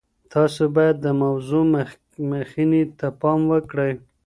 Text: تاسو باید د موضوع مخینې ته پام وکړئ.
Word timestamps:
تاسو 0.33 0.63
باید 0.75 0.95
د 1.01 1.07
موضوع 1.23 1.63
مخینې 2.31 2.83
ته 2.99 3.07
پام 3.21 3.39
وکړئ. 3.51 3.93